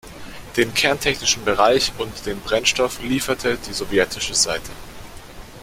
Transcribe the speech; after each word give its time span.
Den 0.57 0.73
kerntechnischen 0.73 1.45
Bereich 1.45 1.91
und 1.99 2.25
den 2.25 2.39
Brennstoff 2.39 2.99
lieferte 3.03 3.59
die 3.67 3.71
sowjetische 3.73 4.33
Seite. 4.33 4.71